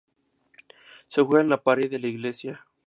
[1.09, 2.65] Se juega en la pared de la iglesia.